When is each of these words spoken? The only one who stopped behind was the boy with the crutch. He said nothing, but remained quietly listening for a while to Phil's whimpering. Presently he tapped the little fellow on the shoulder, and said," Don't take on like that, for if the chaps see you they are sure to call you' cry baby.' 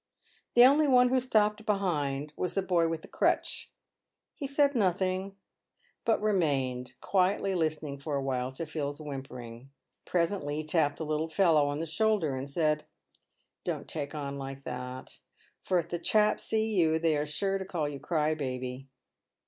The 0.55 0.65
only 0.65 0.87
one 0.87 1.09
who 1.09 1.19
stopped 1.19 1.63
behind 1.63 2.33
was 2.35 2.55
the 2.55 2.63
boy 2.63 2.87
with 2.87 3.03
the 3.03 3.07
crutch. 3.07 3.71
He 4.33 4.47
said 4.47 4.73
nothing, 4.73 5.35
but 6.05 6.19
remained 6.19 6.95
quietly 7.01 7.53
listening 7.53 7.99
for 7.99 8.15
a 8.15 8.23
while 8.23 8.51
to 8.53 8.65
Phil's 8.65 8.97
whimpering. 8.99 9.69
Presently 10.05 10.55
he 10.55 10.63
tapped 10.63 10.97
the 10.97 11.05
little 11.05 11.29
fellow 11.29 11.67
on 11.67 11.77
the 11.77 11.85
shoulder, 11.85 12.35
and 12.35 12.49
said," 12.49 12.85
Don't 13.63 13.87
take 13.87 14.15
on 14.15 14.39
like 14.39 14.63
that, 14.63 15.19
for 15.63 15.77
if 15.77 15.89
the 15.89 15.99
chaps 15.99 16.45
see 16.45 16.65
you 16.73 16.97
they 16.97 17.15
are 17.15 17.27
sure 17.27 17.59
to 17.59 17.65
call 17.65 17.87
you' 17.87 17.99
cry 17.99 18.33
baby.' 18.33 18.87